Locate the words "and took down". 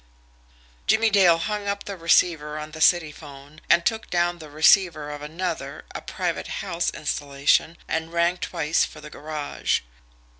3.69-4.39